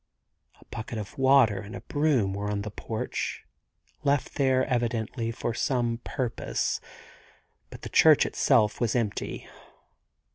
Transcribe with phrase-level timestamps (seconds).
[0.59, 3.43] A bucket of water and a broom were in the porch,
[4.03, 6.81] left there evidently for some purpose;
[7.69, 9.47] but the church itself was empty.